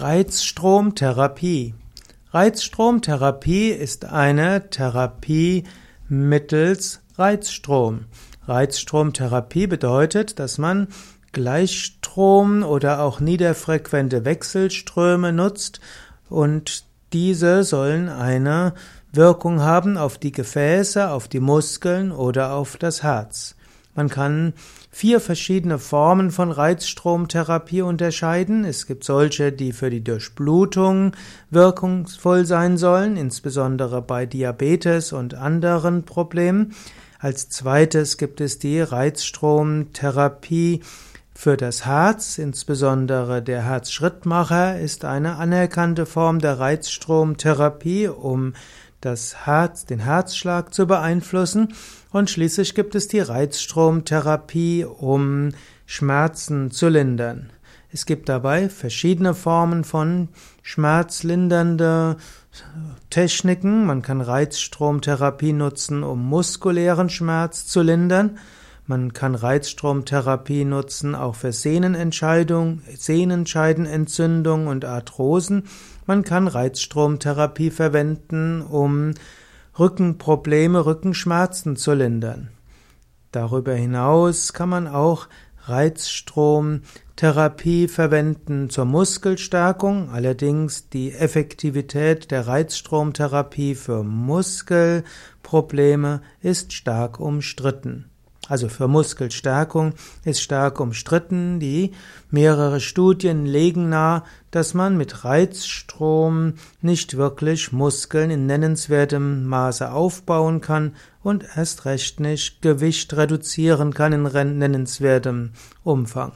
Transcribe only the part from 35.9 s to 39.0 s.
Problemen. Als zweites gibt es die